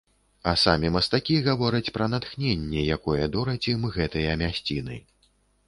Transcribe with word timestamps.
А 0.51 0.53
самі 0.61 0.87
мастакі 0.95 1.35
гавораць 1.47 1.91
пра 1.99 2.07
натхненне, 2.15 2.81
якое 2.97 3.23
дораць 3.39 3.69
ім 3.77 3.87
гэтыя 3.99 4.31
мясціны. 4.47 5.01